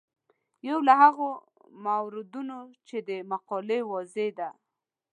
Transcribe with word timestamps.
یو 0.67 0.79
له 0.87 0.93
هغو 1.03 1.29
موردونو 1.85 2.57
چې 2.87 2.97
د 3.07 3.09
مقالې 3.31 3.79
موضوع 3.89 4.29
ده. 4.39 4.49